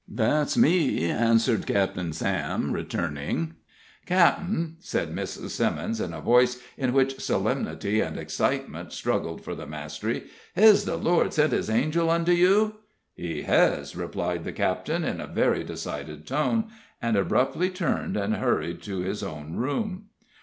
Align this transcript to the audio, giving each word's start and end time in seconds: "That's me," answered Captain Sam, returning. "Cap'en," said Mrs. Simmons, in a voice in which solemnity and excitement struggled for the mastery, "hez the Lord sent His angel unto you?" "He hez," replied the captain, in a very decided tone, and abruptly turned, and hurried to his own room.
"That's 0.09 0.57
me," 0.57 1.11
answered 1.11 1.67
Captain 1.67 2.11
Sam, 2.11 2.71
returning. 2.71 3.53
"Cap'en," 4.07 4.77
said 4.79 5.13
Mrs. 5.13 5.51
Simmons, 5.51 6.01
in 6.01 6.11
a 6.11 6.19
voice 6.19 6.59
in 6.75 6.91
which 6.93 7.19
solemnity 7.19 8.01
and 8.01 8.17
excitement 8.17 8.93
struggled 8.93 9.43
for 9.43 9.53
the 9.53 9.67
mastery, 9.67 10.23
"hez 10.55 10.85
the 10.85 10.97
Lord 10.97 11.33
sent 11.35 11.53
His 11.53 11.69
angel 11.69 12.09
unto 12.09 12.31
you?" 12.31 12.77
"He 13.13 13.43
hez," 13.43 13.95
replied 13.95 14.43
the 14.43 14.53
captain, 14.53 15.03
in 15.03 15.21
a 15.21 15.27
very 15.27 15.63
decided 15.63 16.25
tone, 16.25 16.69
and 16.99 17.15
abruptly 17.15 17.69
turned, 17.69 18.17
and 18.17 18.37
hurried 18.37 18.81
to 18.81 19.01
his 19.01 19.21
own 19.21 19.55
room. 19.57 20.05